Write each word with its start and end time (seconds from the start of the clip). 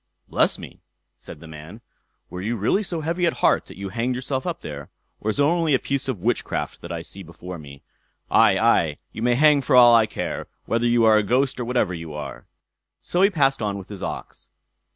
"Bless 0.27 0.57
me!" 0.57 0.81
said 1.15 1.39
the 1.41 1.47
man, 1.47 1.79
"were 2.31 2.41
you 2.41 2.57
really 2.57 2.81
so 2.81 3.01
heavy 3.01 3.27
at 3.27 3.33
heart 3.33 3.67
that 3.67 3.77
you 3.77 3.89
hanged 3.89 4.15
yourself 4.15 4.47
up 4.47 4.61
there—or 4.61 5.29
is 5.29 5.39
it 5.39 5.43
only 5.43 5.75
a 5.75 5.77
piece 5.77 6.07
of 6.07 6.23
witchcraft 6.23 6.81
that 6.81 6.91
I 6.91 7.03
see 7.03 7.21
before 7.21 7.59
me? 7.59 7.83
Aye, 8.31 8.57
aye! 8.57 8.97
you 9.11 9.21
may 9.21 9.35
hang 9.35 9.61
for 9.61 9.75
all 9.75 9.93
I 9.93 10.07
care, 10.07 10.47
whether 10.65 10.87
you 10.87 11.03
are 11.05 11.17
a 11.17 11.21
ghost 11.23 11.59
or 11.59 11.65
whatever 11.65 11.93
you 11.93 12.15
are." 12.15 12.47
So 12.99 13.21
he 13.21 13.29
passed 13.29 13.61
on 13.61 13.77
with 13.77 13.89
his 13.89 14.01
ox. 14.01 14.49